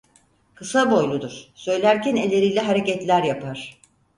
Kısa 0.55 0.91
boyludur, 0.91 1.47
söylerken 1.55 2.15
elleriyle 2.15 2.59
hareketler 2.59 3.23
yapar. 3.23 3.81